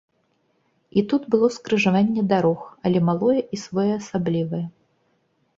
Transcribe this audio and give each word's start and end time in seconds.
І 1.01 1.03
тут 1.11 1.27
было 1.35 1.49
скрыжаванне 1.57 2.21
дарог, 2.33 2.59
але 2.91 2.99
малое 3.11 3.37
і 3.53 3.57
своеасаблівае. 3.65 4.65